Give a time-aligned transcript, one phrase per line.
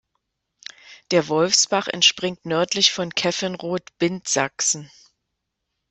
[1.11, 4.89] Der Wolfsbach entspringt nördlich von Kefenrod-Bindsachsen.